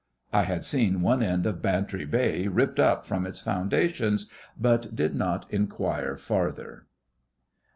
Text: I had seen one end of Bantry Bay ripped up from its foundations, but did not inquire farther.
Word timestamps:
I 0.33 0.45
had 0.45 0.63
seen 0.63 1.01
one 1.03 1.21
end 1.21 1.45
of 1.45 1.61
Bantry 1.61 2.05
Bay 2.05 2.47
ripped 2.47 2.79
up 2.79 3.05
from 3.05 3.27
its 3.27 3.39
foundations, 3.39 4.27
but 4.59 4.95
did 4.95 5.13
not 5.13 5.45
inquire 5.53 6.17
farther. 6.17 6.87